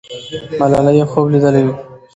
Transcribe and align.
ملالۍ 0.59 0.93
یو 0.99 1.07
خوب 1.11 1.25
لیدلی 1.33 1.61
وو. 1.65 1.73